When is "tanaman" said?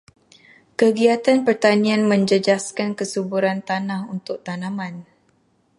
4.47-4.95